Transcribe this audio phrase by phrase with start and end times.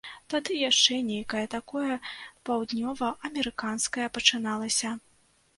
[0.33, 1.93] Тады яшчэ нейкае такое
[2.49, 4.99] паўднёваамерыканскае пачыналася.